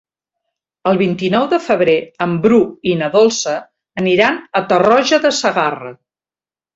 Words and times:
El 0.91 0.99
vint-i-nou 0.99 1.43
de 1.49 1.57
febrer 1.65 1.97
en 2.25 2.33
Bru 2.45 2.57
i 2.91 2.95
na 3.01 3.09
Dolça 3.15 3.53
aniran 4.05 4.39
a 4.61 4.63
Tarroja 4.73 5.21
de 5.27 5.33
Segarra. 5.41 5.93